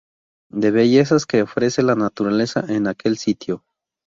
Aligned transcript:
De 0.49 0.71
bellezas 0.71 1.27
que 1.27 1.43
ofrece 1.43 1.83
la 1.83 1.93
naturaleza 1.93 2.65
en 2.67 2.87
aquel 2.87 3.19
sitio. 3.19 3.63